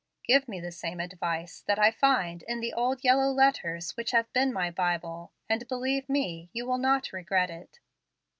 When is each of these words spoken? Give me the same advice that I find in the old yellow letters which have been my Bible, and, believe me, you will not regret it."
Give 0.25 0.47
me 0.47 0.59
the 0.59 0.71
same 0.71 0.99
advice 0.99 1.61
that 1.67 1.77
I 1.77 1.91
find 1.91 2.41
in 2.47 2.59
the 2.59 2.73
old 2.73 3.03
yellow 3.03 3.31
letters 3.31 3.91
which 3.91 4.09
have 4.13 4.33
been 4.33 4.51
my 4.51 4.71
Bible, 4.71 5.31
and, 5.47 5.67
believe 5.67 6.09
me, 6.09 6.49
you 6.53 6.65
will 6.65 6.79
not 6.79 7.13
regret 7.13 7.51
it." 7.51 7.77